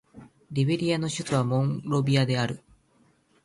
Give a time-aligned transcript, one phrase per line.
[0.51, 2.59] リベリアの首都はモンロビアである